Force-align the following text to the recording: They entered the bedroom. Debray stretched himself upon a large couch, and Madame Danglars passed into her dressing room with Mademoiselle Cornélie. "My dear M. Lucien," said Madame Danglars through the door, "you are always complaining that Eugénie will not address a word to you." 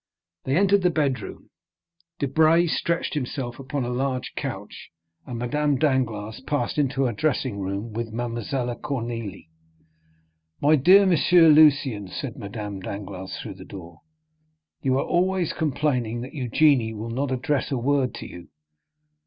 They 0.45 0.57
entered 0.57 0.81
the 0.81 0.89
bedroom. 0.89 1.51
Debray 2.17 2.65
stretched 2.65 3.13
himself 3.13 3.59
upon 3.59 3.83
a 3.85 3.89
large 3.93 4.33
couch, 4.35 4.89
and 5.27 5.37
Madame 5.37 5.77
Danglars 5.77 6.39
passed 6.39 6.79
into 6.79 7.03
her 7.03 7.13
dressing 7.13 7.59
room 7.59 7.93
with 7.93 8.11
Mademoiselle 8.11 8.75
Cornélie. 8.79 9.49
"My 10.59 10.75
dear 10.75 11.03
M. 11.03 11.11
Lucien," 11.53 12.07
said 12.07 12.35
Madame 12.35 12.79
Danglars 12.79 13.37
through 13.37 13.53
the 13.53 13.63
door, 13.63 13.99
"you 14.81 14.97
are 14.97 15.05
always 15.05 15.53
complaining 15.53 16.21
that 16.21 16.33
Eugénie 16.33 16.95
will 16.95 17.11
not 17.11 17.29
address 17.31 17.71
a 17.71 17.77
word 17.77 18.15
to 18.15 18.25
you." 18.27 18.47